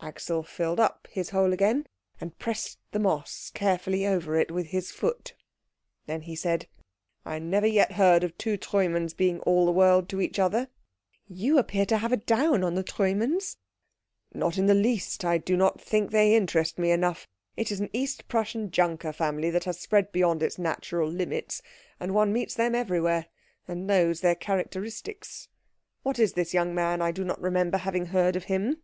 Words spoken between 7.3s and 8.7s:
never yet heard of two